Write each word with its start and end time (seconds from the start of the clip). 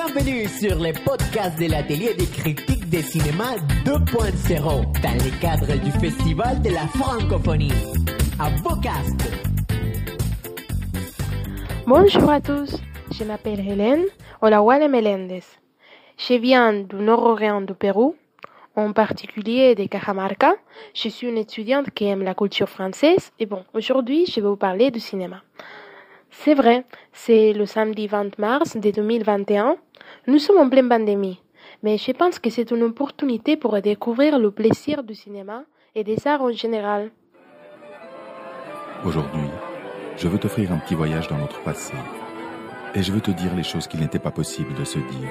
Bienvenue 0.00 0.46
sur 0.46 0.78
les 0.78 0.92
podcasts 0.92 1.58
de 1.58 1.68
l'atelier 1.68 2.14
des 2.14 2.26
critiques 2.26 2.88
de 2.88 2.98
cinéma 2.98 3.56
2.0 3.84 4.62
dans 4.62 5.24
le 5.24 5.40
cadre 5.40 5.74
du 5.84 5.90
Festival 5.90 6.62
de 6.62 6.70
la 6.70 6.86
francophonie. 6.86 7.72
À 8.38 8.48
vos 8.62 8.76
casques. 8.80 9.28
Bonjour 11.84 12.30
à 12.30 12.40
tous, 12.40 12.76
je 13.10 13.24
m'appelle 13.24 13.58
Hélène 13.58 14.04
Olahuale 14.40 14.88
Melendez. 14.88 15.42
Je 16.16 16.34
viens 16.34 16.74
du 16.74 16.94
nord-orient 16.94 17.60
du 17.60 17.74
Pérou, 17.74 18.14
en 18.76 18.92
particulier 18.92 19.74
de 19.74 19.84
Cajamarca. 19.86 20.54
Je 20.94 21.08
suis 21.08 21.26
une 21.26 21.38
étudiante 21.38 21.90
qui 21.90 22.06
aime 22.06 22.22
la 22.22 22.34
culture 22.34 22.68
française 22.68 23.32
et 23.40 23.46
bon, 23.46 23.64
aujourd'hui 23.74 24.26
je 24.26 24.36
vais 24.36 24.46
vous 24.46 24.56
parler 24.56 24.92
du 24.92 25.00
cinéma. 25.00 25.42
C'est 26.30 26.54
vrai, 26.54 26.84
c'est 27.12 27.52
le 27.52 27.66
samedi 27.66 28.06
20 28.06 28.38
mars 28.38 28.76
de 28.76 28.90
2021. 28.90 29.76
Nous 30.28 30.38
sommes 30.38 30.58
en 30.58 30.68
pleine 30.68 30.90
pandémie, 30.90 31.40
mais 31.82 31.96
je 31.96 32.12
pense 32.12 32.38
que 32.38 32.50
c'est 32.50 32.70
une 32.70 32.82
opportunité 32.82 33.56
pour 33.56 33.80
découvrir 33.80 34.38
le 34.38 34.50
plaisir 34.50 35.02
du 35.02 35.14
cinéma 35.14 35.64
et 35.94 36.04
des 36.04 36.26
arts 36.26 36.42
en 36.42 36.52
général. 36.52 37.10
Aujourd'hui, 39.06 39.48
je 40.18 40.28
veux 40.28 40.38
t'offrir 40.38 40.70
un 40.70 40.80
petit 40.80 40.94
voyage 40.94 41.28
dans 41.28 41.38
notre 41.38 41.62
passé. 41.62 41.94
Et 42.94 43.02
je 43.02 43.10
veux 43.10 43.22
te 43.22 43.30
dire 43.30 43.54
les 43.54 43.62
choses 43.62 43.88
qu'il 43.88 44.00
n'était 44.00 44.18
pas 44.18 44.30
possible 44.30 44.74
de 44.74 44.84
se 44.84 44.98
dire. 44.98 45.30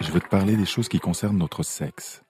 Je 0.00 0.10
veux 0.10 0.20
te 0.20 0.28
parler 0.28 0.56
des 0.56 0.64
choses 0.64 0.88
qui 0.88 1.00
concernent 1.00 1.36
notre 1.36 1.62
sexe. 1.62 2.22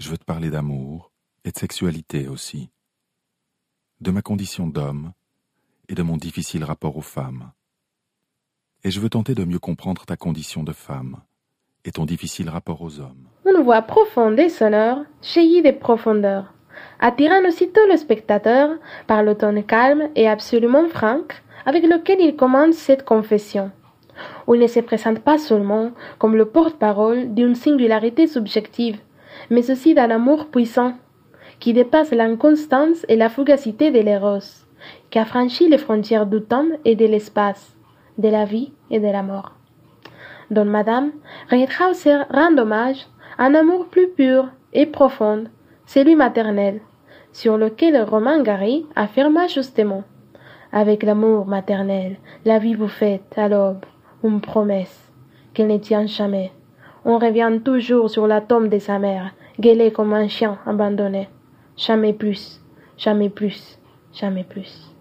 Je 0.00 0.10
veux 0.10 0.18
te 0.18 0.24
parler 0.24 0.50
d'amour 0.50 1.12
et 1.44 1.52
de 1.52 1.56
sexualité 1.56 2.26
aussi. 2.26 2.70
De 4.00 4.12
ma 4.12 4.22
condition 4.22 4.68
d'homme 4.68 5.10
et 5.88 5.96
de 5.96 6.04
mon 6.04 6.16
difficile 6.16 6.62
rapport 6.62 6.96
aux 6.96 7.00
femmes. 7.00 7.50
Et 8.84 8.92
je 8.92 9.00
veux 9.00 9.08
tenter 9.08 9.34
de 9.34 9.42
mieux 9.42 9.58
comprendre 9.58 10.06
ta 10.06 10.16
condition 10.16 10.62
de 10.62 10.70
femme 10.70 11.16
et 11.84 11.90
ton 11.90 12.04
difficile 12.04 12.48
rapport 12.48 12.80
aux 12.80 13.00
hommes. 13.00 13.26
Une 13.44 13.60
voix 13.64 13.82
profonde 13.82 14.38
et 14.38 14.50
sonore 14.50 14.98
jaillit 15.20 15.62
des 15.62 15.72
profondeurs, 15.72 16.54
attirant 17.00 17.44
aussitôt 17.44 17.80
le 17.90 17.96
spectateur 17.96 18.70
par 19.08 19.24
le 19.24 19.34
ton 19.34 19.60
calme 19.62 20.10
et 20.14 20.28
absolument 20.28 20.86
franc 20.88 21.24
avec 21.66 21.82
lequel 21.82 22.20
il 22.20 22.36
commence 22.36 22.76
cette 22.76 23.04
confession, 23.04 23.72
où 24.46 24.54
il 24.54 24.60
ne 24.60 24.68
se 24.68 24.78
présente 24.78 25.18
pas 25.18 25.38
seulement 25.38 25.90
comme 26.20 26.36
le 26.36 26.46
porte-parole 26.46 27.34
d'une 27.34 27.56
singularité 27.56 28.28
subjective, 28.28 29.00
mais 29.50 29.72
aussi 29.72 29.94
d'un 29.94 30.10
amour 30.10 30.46
puissant, 30.46 30.94
qui 31.60 31.72
dépasse 31.72 32.12
l'inconstance 32.12 33.04
et 33.08 33.16
la 33.16 33.28
fugacité 33.28 33.90
de 33.90 34.00
l'éros, 34.00 34.64
qui 35.10 35.18
a 35.18 35.24
franchi 35.24 35.68
les 35.68 35.78
frontières 35.78 36.26
du 36.26 36.42
temps 36.42 36.68
et 36.84 36.94
de 36.94 37.06
l'espace, 37.06 37.76
de 38.16 38.28
la 38.28 38.44
vie 38.44 38.72
et 38.90 39.00
de 39.00 39.06
la 39.06 39.22
mort. 39.22 39.52
Dont 40.50 40.64
Madame 40.64 41.12
Reithauser 41.50 42.22
rend 42.30 42.56
hommage 42.56 43.06
à 43.36 43.46
un 43.46 43.54
amour 43.54 43.86
plus 43.86 44.08
pur 44.08 44.48
et 44.72 44.86
profond, 44.86 45.44
celui 45.86 46.16
maternel, 46.16 46.80
sur 47.32 47.56
lequel 47.56 47.94
le 47.94 48.02
roman 48.02 48.42
Gary 48.42 48.86
affirma 48.96 49.46
justement 49.46 50.04
Avec 50.72 51.02
l'amour 51.02 51.46
maternel, 51.46 52.16
la 52.44 52.58
vie 52.58 52.74
vous 52.74 52.88
fait, 52.88 53.22
à 53.36 53.48
l'aube, 53.48 53.84
une 54.24 54.40
promesse 54.40 55.12
qu'elle 55.54 55.68
ne 55.68 55.78
tient 55.78 56.06
jamais. 56.06 56.52
On 57.04 57.18
revient 57.18 57.58
toujours 57.64 58.10
sur 58.10 58.26
la 58.26 58.40
tombe 58.40 58.68
de 58.68 58.78
sa 58.78 58.98
mère, 58.98 59.34
gueulé 59.60 59.92
comme 59.92 60.12
un 60.12 60.28
chien 60.28 60.58
abandonné. 60.66 61.28
Jamais 61.78 62.12
plus, 62.12 62.60
jamais 62.96 63.30
plus, 63.30 63.78
jamais 64.12 64.42
plus. 64.42 64.92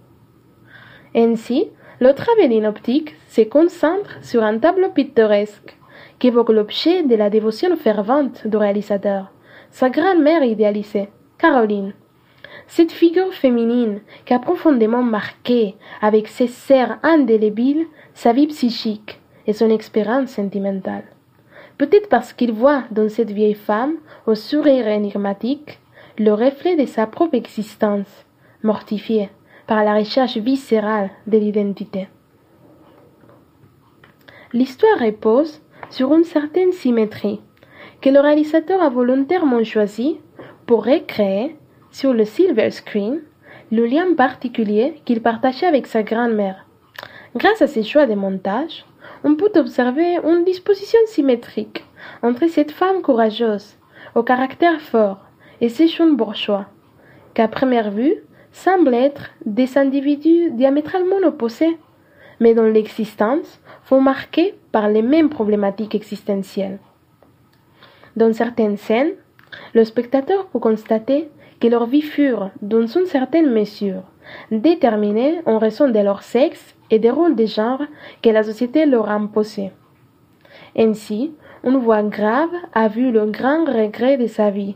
Ainsi, 1.16 1.70
le 2.00 2.14
travelling 2.14 2.66
optique 2.66 3.16
se 3.28 3.42
concentre 3.42 4.23
sur 4.23 4.44
un 4.44 4.59
tableau 4.59 4.89
pittoresque 4.89 5.76
qui 6.20 6.27
évoque 6.27 6.49
l'objet 6.49 7.02
de 7.02 7.16
la 7.16 7.32
dévotion 7.32 7.76
fervente 7.76 8.45
du 8.45 8.58
réalisateur, 8.58 9.32
sa 9.71 9.89
grand-mère 9.89 10.43
idéalisée, 10.43 11.10
Caroline. 11.39 11.93
Cette 12.67 12.92
figure 12.92 13.33
féminine 13.33 14.02
qui 14.26 14.36
a 14.36 14.39
profondément 14.39 15.02
marqué 15.02 15.76
avec 15.99 16.27
ses 16.27 16.48
serres 16.48 16.99
indélébiles 17.02 17.87
sa 18.14 18.33
vie 18.33 18.48
psychique 18.48 19.20
et 19.48 19.54
son 19.54 19.71
expérience 19.71 20.30
sentimentale. 20.30 21.05
Peut-être 21.80 22.10
parce 22.10 22.33
qu'il 22.33 22.52
voit 22.52 22.83
dans 22.92 23.10
cette 23.10 23.32
vieille 23.32 23.55
femme, 23.55 23.95
au 24.27 24.36
sourire 24.36 24.87
énigmatique, 24.87 25.80
le 26.20 26.33
reflet 26.33 26.76
de 26.76 26.86
sa 26.86 27.05
propre 27.05 27.36
existence, 27.36 28.26
mortifiée 28.64 29.30
par 29.67 29.83
la 29.83 29.94
recherche 29.94 30.38
viscérale 30.38 31.11
de 31.28 31.38
l'identité. 31.38 32.08
L'histoire 34.52 35.00
repose 35.00 35.61
sur 35.92 36.11
une 36.16 36.23
certaine 36.23 36.72
symétrie 36.72 37.42
que 38.02 38.10
le 38.10 38.20
réalisateur 38.20 38.82
a 38.82 38.89
volontairement 38.89 39.64
choisie 39.64 40.20
pour 40.66 40.86
recréer 40.86 41.55
sur 41.92 42.14
le 42.14 42.26
silver 42.26 42.72
screen 42.72 43.22
le 43.72 43.86
lien 43.86 44.16
particulier 44.16 45.02
qu'il 45.05 45.22
partageait 45.22 45.67
avec 45.67 45.86
sa 45.86 46.02
grand-mère. 46.02 46.66
Grâce 47.36 47.61
à 47.61 47.67
ses 47.67 47.84
choix 47.84 48.08
de 48.08 48.16
montage, 48.16 48.86
on 49.23 49.36
peut 49.36 49.52
observer 49.55 50.17
une 50.23 50.45
disposition 50.45 50.99
symétrique 51.05 51.86
entre 52.23 52.48
cette 52.48 52.72
femme 52.72 53.02
courageuse, 53.04 53.78
au 54.16 54.23
caractère 54.23 54.82
fort, 54.82 55.27
et 55.61 55.69
ces 55.69 55.87
jeunes 55.87 56.15
bourgeois, 56.15 56.65
qu'à 57.33 57.47
première 57.47 57.91
vue 57.91 58.15
semblent 58.51 58.93
être 58.93 59.29
des 59.45 59.77
individus 59.77 60.51
diamétralement 60.51 61.17
opposés, 61.25 61.77
mais 62.39 62.53
dont 62.53 62.63
l'existence 62.63 63.59
font 63.83 64.01
marquée 64.01 64.55
par 64.71 64.89
les 64.89 65.01
mêmes 65.01 65.29
problématiques 65.29 65.95
existentielles. 65.95 66.79
Dans 68.15 68.33
certaines 68.33 68.77
scènes, 68.77 69.13
le 69.73 69.83
spectateur 69.83 70.47
peut 70.47 70.59
constater 70.59 71.29
que 71.59 71.67
leurs 71.67 71.85
vies 71.85 72.01
furent, 72.01 72.51
dans 72.61 72.85
une 72.85 73.05
certaine 73.05 73.51
mesure, 73.51 74.03
déterminées 74.51 75.39
en 75.45 75.57
raison 75.57 75.89
de 75.89 75.99
leur 75.99 76.23
sexe 76.23 76.75
et 76.91 76.99
des 76.99 77.09
rôles 77.09 77.35
de 77.35 77.45
genre 77.45 77.81
que 78.21 78.29
la 78.29 78.43
société 78.43 78.85
leur 78.85 79.09
a 79.09 79.13
imposés. 79.13 79.71
Ainsi, 80.77 81.33
une 81.63 81.77
voix 81.77 82.03
grave 82.03 82.53
a 82.73 82.87
vu 82.87 83.11
le 83.11 83.25
grand 83.25 83.65
regret 83.65 84.17
de 84.17 84.27
sa 84.27 84.51
vie, 84.51 84.75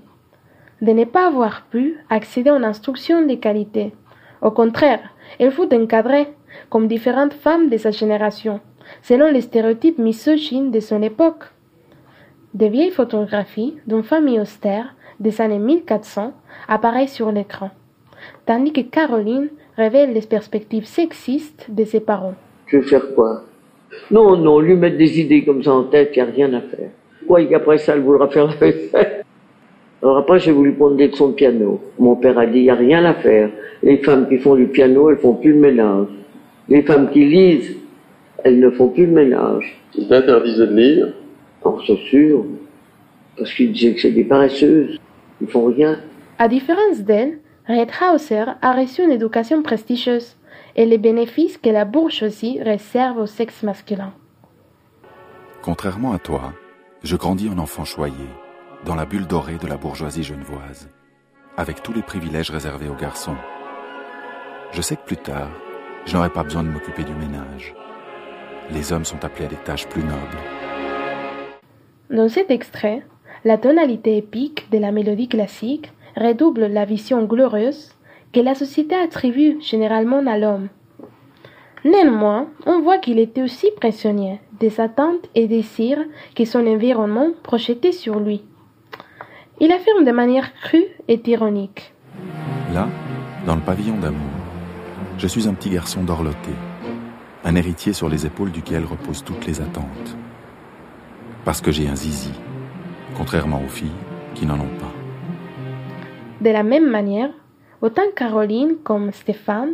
de 0.81 0.91
ne 0.91 1.05
pas 1.05 1.27
avoir 1.27 1.65
pu 1.69 1.97
accéder 2.09 2.49
à 2.49 2.55
une 2.57 2.65
instruction 2.65 3.25
de 3.25 3.35
qualité. 3.35 3.93
Au 4.41 4.51
contraire, 4.51 5.01
elle 5.39 5.51
fut 5.51 5.73
encadrée, 5.73 6.27
comme 6.69 6.87
différentes 6.87 7.33
femmes 7.33 7.69
de 7.69 7.77
sa 7.77 7.91
génération, 7.91 8.59
selon 9.03 9.31
les 9.31 9.41
stéréotypes 9.41 9.99
misogynes 9.99 10.71
de 10.71 10.79
son 10.79 11.01
époque. 11.01 11.43
Des 12.53 12.69
vieilles 12.69 12.91
photographies 12.91 13.77
d'une 13.87 14.03
famille 14.03 14.39
austère 14.39 14.95
des 15.19 15.39
années 15.39 15.59
1400 15.59 16.33
apparaissent 16.67 17.13
sur 17.13 17.31
l'écran, 17.31 17.69
tandis 18.45 18.73
que 18.73 18.81
Caroline 18.81 19.49
révèle 19.77 20.13
les 20.13 20.21
perspectives 20.21 20.85
sexistes 20.85 21.67
de 21.69 21.85
ses 21.85 21.99
parents. 21.99 22.33
Je 22.65 22.77
vais 22.77 22.83
faire 22.83 23.13
quoi? 23.13 23.43
Non, 24.09 24.35
non, 24.35 24.59
lui 24.59 24.75
mettre 24.75 24.97
des 24.97 25.19
idées 25.19 25.45
comme 25.45 25.63
ça 25.63 25.73
en 25.73 25.83
tête, 25.83 26.11
il 26.15 26.23
n'y 26.23 26.29
a 26.29 26.31
rien 26.31 26.53
à 26.53 26.61
faire. 26.61 26.89
Quoi, 27.27 27.45
qu'après 27.45 27.77
ça, 27.77 27.93
elle 27.93 28.01
voudra 28.01 28.27
faire 28.29 28.47
la 28.47 28.53
fête 28.53 29.20
Alors 30.01 30.17
après, 30.17 30.39
j'ai 30.39 30.51
voulu 30.51 30.73
prendre 30.73 30.97
de 30.97 31.15
son 31.15 31.31
piano. 31.31 31.79
Mon 31.99 32.15
père 32.15 32.37
a 32.37 32.45
dit, 32.45 32.59
il 32.59 32.63
n'y 32.63 32.69
a 32.69 32.75
rien 32.75 33.05
à 33.05 33.13
faire. 33.13 33.49
Les 33.83 33.97
femmes 33.97 34.27
qui 34.27 34.37
font 34.37 34.55
du 34.55 34.67
piano, 34.67 35.09
elles 35.09 35.19
font 35.19 35.35
plus 35.35 35.53
le 35.53 35.59
ménage. 35.59 36.07
Les 36.69 36.81
femmes 36.81 37.09
qui 37.11 37.25
lisent, 37.25 37.77
elles 38.43 38.59
ne 38.59 38.69
font 38.71 38.89
plus 38.89 39.05
le 39.05 39.11
ménage. 39.13 39.79
Il 39.95 40.11
interdisait 40.11 40.67
de 40.67 40.75
lire 40.75 41.13
Oh, 41.63 41.77
c'est 41.85 41.97
sûr. 41.97 42.43
Parce 43.37 43.53
qu'il 43.53 43.71
disait 43.71 43.93
que 43.93 44.01
c'est 44.01 44.11
des 44.11 44.23
paresseuses. 44.23 44.99
Ils 45.39 45.47
font 45.47 45.65
rien. 45.65 45.99
À 46.39 46.47
différence 46.47 47.01
d'elle, 47.01 47.39
Redhauser 47.67 48.45
a 48.61 48.73
reçu 48.73 49.03
une 49.03 49.11
éducation 49.11 49.61
prestigieuse 49.61 50.35
et 50.75 50.85
les 50.85 50.97
bénéfices 50.97 51.57
que 51.57 51.69
la 51.69 51.85
bourgeoisie 51.85 52.59
réserve 52.61 53.19
au 53.19 53.25
sexe 53.27 53.61
masculin. 53.61 54.13
Contrairement 55.61 56.13
à 56.13 56.17
toi, 56.17 56.53
je 57.03 57.15
grandis 57.15 57.49
en 57.49 57.59
enfant 57.59 57.85
choyé, 57.85 58.13
dans 58.85 58.95
la 58.95 59.05
bulle 59.05 59.27
dorée 59.27 59.57
de 59.57 59.67
la 59.67 59.77
bourgeoisie 59.77 60.23
genevoise, 60.23 60.89
avec 61.57 61.83
tous 61.83 61.93
les 61.93 62.01
privilèges 62.01 62.49
réservés 62.49 62.89
aux 62.89 62.95
garçons. 62.95 63.35
Je 64.71 64.81
sais 64.81 64.95
que 64.95 65.05
plus 65.05 65.17
tard, 65.17 65.49
je 66.05 66.15
n'aurai 66.15 66.29
pas 66.29 66.43
besoin 66.43 66.63
de 66.63 66.69
m'occuper 66.69 67.03
du 67.03 67.13
ménage. 67.13 67.75
Les 68.71 68.91
hommes 68.91 69.05
sont 69.05 69.23
appelés 69.23 69.45
à 69.45 69.49
des 69.49 69.55
tâches 69.57 69.87
plus 69.87 70.03
nobles. 70.03 70.37
Dans 72.09 72.29
cet 72.29 72.49
extrait, 72.49 73.03
la 73.45 73.57
tonalité 73.57 74.17
épique 74.17 74.69
de 74.71 74.77
la 74.77 74.91
mélodie 74.91 75.27
classique 75.27 75.91
redouble 76.15 76.65
la 76.65 76.85
vision 76.85 77.23
glorieuse 77.25 77.93
que 78.33 78.39
la 78.39 78.55
société 78.55 78.95
attribue 78.95 79.61
généralement 79.61 80.25
à 80.25 80.37
l'homme. 80.37 80.69
Néanmoins, 81.83 82.47
on 82.65 82.81
voit 82.81 82.99
qu'il 82.99 83.19
était 83.19 83.41
aussi 83.41 83.69
prisonnier 83.75 84.39
des 84.59 84.79
attentes 84.79 85.27
et 85.35 85.47
désirs 85.47 86.03
que 86.35 86.45
son 86.45 86.65
environnement 86.67 87.31
projetait 87.43 87.91
sur 87.91 88.19
lui. 88.19 88.43
Il 89.63 89.71
affirme 89.71 90.03
de 90.03 90.11
manière 90.11 90.55
crue 90.55 90.87
et 91.07 91.21
ironique. 91.29 91.93
Là, 92.73 92.89
dans 93.45 93.53
le 93.53 93.61
pavillon 93.61 93.95
d'amour, 93.95 94.31
je 95.19 95.27
suis 95.27 95.47
un 95.47 95.53
petit 95.53 95.69
garçon 95.69 96.03
dorloté, 96.03 96.49
un 97.43 97.55
héritier 97.55 97.93
sur 97.93 98.09
les 98.09 98.25
épaules 98.25 98.51
duquel 98.51 98.85
reposent 98.85 99.23
toutes 99.23 99.45
les 99.45 99.61
attentes. 99.61 100.17
Parce 101.45 101.61
que 101.61 101.71
j'ai 101.71 101.87
un 101.87 101.95
zizi, 101.95 102.33
contrairement 103.15 103.61
aux 103.63 103.69
filles 103.69 103.91
qui 104.33 104.47
n'en 104.47 104.55
ont 104.55 104.77
pas. 104.79 104.91
De 106.41 106.49
la 106.49 106.63
même 106.63 106.89
manière, 106.89 107.29
autant 107.83 108.09
Caroline 108.15 108.77
comme 108.83 109.11
Stéphane 109.11 109.73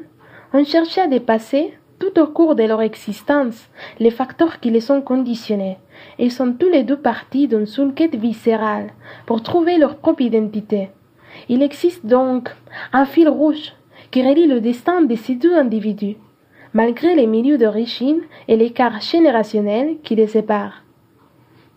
ont 0.51 0.65
cherché 0.65 0.99
à 0.99 1.07
dépasser 1.07 1.76
tout 2.07 2.21
au 2.21 2.27
cours 2.27 2.55
de 2.55 2.63
leur 2.63 2.81
existence 2.81 3.69
les 3.99 4.11
facteurs 4.11 4.59
qui 4.59 4.69
les 4.69 4.81
sont 4.81 5.01
conditionnés. 5.01 5.77
Ils 6.19 6.31
sont 6.31 6.53
tous 6.53 6.69
les 6.69 6.83
deux 6.83 6.97
partis 6.97 7.47
d'une 7.47 7.65
seule 7.65 7.93
quête 7.93 8.15
viscérale 8.15 8.91
pour 9.25 9.41
trouver 9.43 9.77
leur 9.77 9.97
propre 9.97 10.21
identité. 10.21 10.89
Il 11.49 11.61
existe 11.61 12.05
donc 12.05 12.49
un 12.93 13.05
fil 13.05 13.29
rouge 13.29 13.73
qui 14.11 14.27
relie 14.27 14.47
le 14.47 14.61
destin 14.61 15.01
de 15.01 15.15
ces 15.15 15.35
deux 15.35 15.55
individus, 15.55 16.17
malgré 16.73 17.15
les 17.15 17.27
milieux 17.27 17.57
d'origine 17.57 18.21
et 18.47 18.55
l'écart 18.55 19.01
générationnel 19.01 19.97
qui 20.03 20.15
les 20.15 20.27
séparent. 20.27 20.83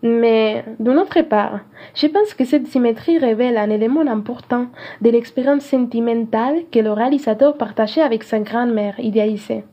Mais, 0.03 0.65
d'une 0.79 0.97
autre 0.97 1.21
part, 1.21 1.59
je 1.93 2.07
pense 2.07 2.33
que 2.33 2.43
cette 2.43 2.67
symétrie 2.67 3.19
révèle 3.19 3.57
un 3.57 3.69
élément 3.69 4.01
important 4.01 4.67
de 5.01 5.09
l'expérience 5.11 5.63
sentimentale 5.63 6.63
que 6.71 6.79
le 6.79 6.91
réalisateur 6.91 7.55
partageait 7.55 8.01
avec 8.01 8.23
sa 8.23 8.39
grand-mère 8.39 8.99
idéalisée. 8.99 9.63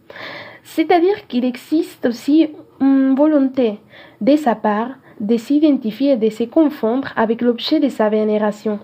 C'est-à-dire 0.62 1.26
qu'il 1.26 1.44
existe 1.44 2.06
aussi 2.06 2.50
une 2.80 3.14
volonté 3.14 3.80
de 4.20 4.36
sa 4.36 4.54
part 4.54 4.90
de 5.20 5.36
s'identifier 5.36 6.12
et 6.12 6.16
de 6.16 6.30
se 6.30 6.44
confondre 6.44 7.08
avec 7.16 7.40
l'objet 7.40 7.80
de 7.80 7.88
sa 7.88 8.08
vénération. 8.08 8.78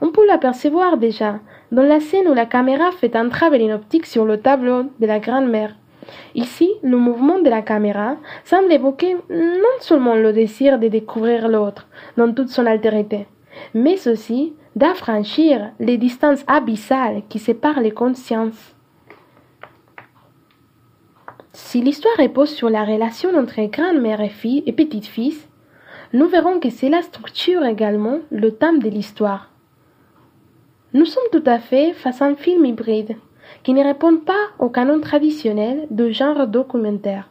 On 0.00 0.10
peut 0.10 0.26
l'apercevoir 0.26 0.98
déjà 0.98 1.40
dans 1.72 1.82
la 1.82 2.00
scène 2.00 2.28
où 2.28 2.34
la 2.34 2.46
caméra 2.46 2.90
fait 2.92 3.16
un 3.16 3.28
travelling 3.28 3.72
optique 3.72 4.06
sur 4.06 4.24
le 4.24 4.38
tableau 4.38 4.84
de 5.00 5.06
la 5.06 5.18
grand-mère. 5.18 5.74
Ici, 6.34 6.70
le 6.82 6.98
mouvement 6.98 7.38
de 7.38 7.48
la 7.48 7.62
caméra 7.62 8.16
semble 8.44 8.72
évoquer 8.72 9.16
non 9.30 9.76
seulement 9.80 10.14
le 10.14 10.32
désir 10.32 10.78
de 10.78 10.88
découvrir 10.88 11.48
l'autre 11.48 11.88
dans 12.18 12.32
toute 12.32 12.50
son 12.50 12.66
altérité, 12.66 13.26
mais 13.72 14.06
aussi 14.06 14.52
d'affranchir 14.76 15.70
les 15.80 15.96
distances 15.96 16.44
abyssales 16.46 17.22
qui 17.28 17.38
séparent 17.38 17.80
les 17.80 17.92
consciences. 17.92 18.73
Si 21.54 21.80
l'histoire 21.80 22.16
repose 22.18 22.50
sur 22.50 22.68
la 22.68 22.82
relation 22.82 23.30
entre 23.36 23.62
grand-mère 23.70 24.20
et 24.20 24.28
fille 24.28 24.64
et 24.66 24.72
petite-fils, 24.72 25.48
nous 26.12 26.26
verrons 26.26 26.58
que 26.58 26.68
cela 26.68 27.00
structure 27.00 27.64
également 27.64 28.18
le 28.32 28.50
thème 28.50 28.80
de 28.80 28.88
l'histoire. 28.88 29.50
Nous 30.94 31.04
sommes 31.04 31.30
tout 31.30 31.44
à 31.46 31.60
fait 31.60 31.92
face 31.92 32.20
à 32.20 32.24
un 32.24 32.34
film 32.34 32.64
hybride 32.64 33.14
qui 33.62 33.72
ne 33.72 33.84
répond 33.84 34.16
pas 34.16 34.48
au 34.58 34.68
canon 34.68 35.00
traditionnel 35.00 35.86
de 35.90 36.10
genre 36.10 36.48
documentaire. 36.48 37.30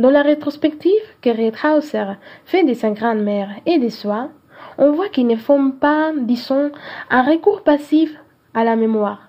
Dans 0.00 0.10
la 0.10 0.22
rétrospective 0.22 0.90
que 1.22 1.30
Redhauser 1.30 2.14
fait 2.44 2.64
de 2.64 2.74
sa 2.74 2.90
grand-mère 2.90 3.50
et 3.66 3.78
de 3.78 3.88
soi, 3.88 4.30
on 4.78 4.90
voit 4.90 5.10
qu'ils 5.10 5.28
ne 5.28 5.36
font 5.36 5.70
pas, 5.70 6.10
disons, 6.12 6.72
un 7.08 7.22
recours 7.22 7.62
passif 7.62 8.16
à 8.52 8.64
la 8.64 8.74
mémoire. 8.74 9.27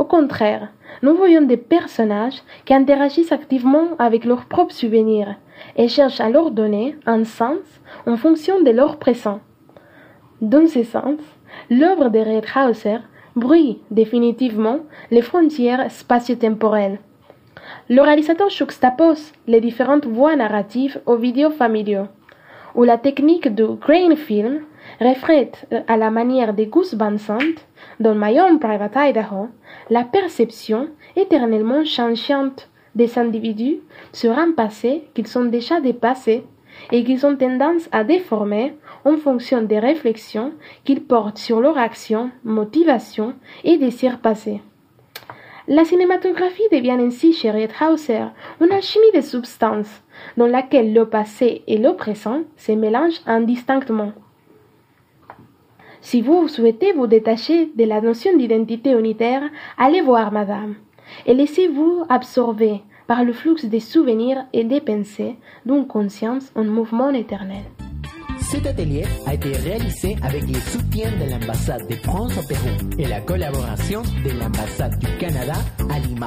Au 0.00 0.04
contraire, 0.04 0.72
nous 1.02 1.14
voyons 1.14 1.42
des 1.42 1.58
personnages 1.58 2.40
qui 2.64 2.72
interagissent 2.72 3.32
activement 3.32 3.88
avec 3.98 4.24
leurs 4.24 4.46
propres 4.46 4.72
souvenirs 4.72 5.34
et 5.76 5.88
cherchent 5.88 6.22
à 6.22 6.30
leur 6.30 6.52
donner 6.52 6.96
un 7.04 7.24
sens 7.24 7.58
en 8.06 8.16
fonction 8.16 8.62
de 8.62 8.70
leur 8.70 8.96
présent. 8.96 9.40
Dans 10.40 10.66
ce 10.66 10.84
sens, 10.84 11.20
l'œuvre 11.68 12.08
de 12.08 12.18
Redhauser 12.18 13.00
brouille 13.36 13.80
définitivement 13.90 14.78
les 15.10 15.20
frontières 15.20 15.90
spatio-temporelles. 15.90 16.98
Le 17.90 18.00
réalisateur 18.00 18.48
juxtapose 18.48 19.32
les 19.46 19.60
différentes 19.60 20.06
voies 20.06 20.34
narratives 20.34 20.98
aux 21.04 21.16
vidéos 21.16 21.50
familiaux, 21.50 22.08
où 22.74 22.84
la 22.84 22.98
technique 22.98 23.48
du 23.54 23.64
grain 23.80 24.14
film 24.16 24.62
reflète 25.00 25.66
à 25.86 25.96
la 25.96 26.10
manière 26.10 26.54
de 26.54 26.64
Gus 26.64 26.94
Van 26.94 27.18
Sant 27.18 27.66
dans 27.98 28.14
My 28.14 28.40
Own 28.40 28.58
Private 28.58 28.96
Idaho 28.96 29.48
la 29.88 30.04
perception 30.04 30.88
éternellement 31.16 31.84
changeante 31.84 32.68
des 32.94 33.18
individus 33.18 33.78
sur 34.12 34.38
un 34.38 34.52
passé 34.52 35.04
qu'ils 35.14 35.26
sont 35.26 35.44
déjà 35.44 35.80
dépassés 35.80 36.44
et 36.92 37.04
qu'ils 37.04 37.26
ont 37.26 37.36
tendance 37.36 37.88
à 37.92 38.04
déformer 38.04 38.74
en 39.04 39.16
fonction 39.16 39.62
des 39.62 39.78
réflexions 39.78 40.52
qu'ils 40.84 41.02
portent 41.02 41.38
sur 41.38 41.60
leur 41.60 41.78
action, 41.78 42.30
motivation 42.44 43.34
et 43.64 43.78
désirs 43.78 44.18
passés. 44.18 44.60
La 45.68 45.84
cinématographie 45.84 46.68
devient 46.72 46.96
ainsi 46.98 47.32
chez 47.32 47.50
Redhauser 47.50 48.24
une 48.60 48.72
alchimie 48.72 49.12
de 49.14 49.20
substances 49.20 50.02
dans 50.36 50.46
laquelle 50.46 50.92
le 50.92 51.06
passé 51.08 51.62
et 51.66 51.78
le 51.78 51.94
présent 51.94 52.42
se 52.56 52.72
mélangent 52.72 53.20
indistinctement. 53.26 54.12
Si 56.00 56.22
vous 56.22 56.48
souhaitez 56.48 56.92
vous 56.92 57.06
détacher 57.06 57.70
de 57.76 57.84
la 57.84 58.00
notion 58.00 58.36
d'identité 58.36 58.92
unitaire, 58.92 59.42
allez 59.76 60.00
voir 60.00 60.32
Madame 60.32 60.76
et 61.26 61.34
laissez-vous 61.34 62.04
absorber 62.08 62.80
par 63.06 63.24
le 63.24 63.32
flux 63.32 63.56
des 63.64 63.80
souvenirs 63.80 64.46
et 64.52 64.64
des 64.64 64.80
pensées 64.80 65.36
d'une 65.66 65.86
conscience 65.86 66.52
en 66.54 66.64
mouvement 66.64 67.10
éternel. 67.10 67.64
Cet 68.50 68.66
atelier 68.66 69.04
a 69.26 69.34
été 69.34 69.52
réalisé 69.52 70.16
avec 70.22 70.42
le 70.42 70.58
soutien 70.58 71.08
de 71.18 71.30
l'ambassade 71.30 71.86
de 71.88 71.94
France 71.94 72.32
au 72.36 72.42
Pérou 72.42 72.90
et 72.98 73.06
la 73.06 73.20
collaboration 73.20 74.02
de 74.24 74.30
l'ambassade 74.30 74.98
du 74.98 75.06
Canada 75.18 75.54
à 75.88 76.00
Lima. 76.00 76.26